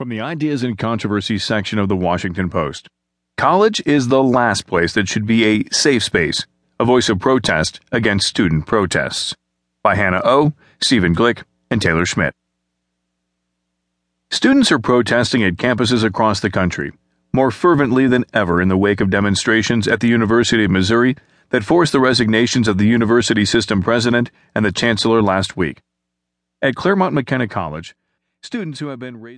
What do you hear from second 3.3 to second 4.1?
College is